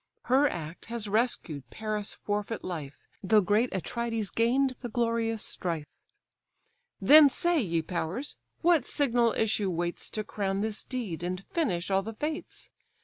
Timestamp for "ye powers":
7.61-8.35